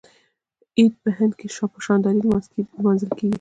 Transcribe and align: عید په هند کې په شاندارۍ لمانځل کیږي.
عید 0.77 0.93
په 1.03 1.09
هند 1.17 1.33
کې 1.39 1.47
په 1.73 1.79
شاندارۍ 1.85 2.19
لمانځل 2.77 3.11
کیږي. 3.17 3.29